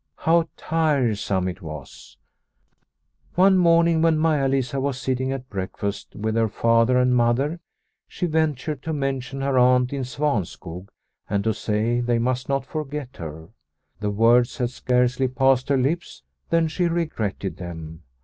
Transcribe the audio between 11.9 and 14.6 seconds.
they must not forget her. The words